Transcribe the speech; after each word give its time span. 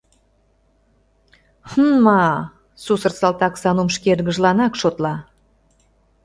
Хм-мА 1.69 2.23
сусыр 2.83 3.13
салтак 3.19 3.53
Санум 3.61 3.89
шке 3.95 4.07
эргыжланак 4.15 4.73
шотла. 4.81 5.15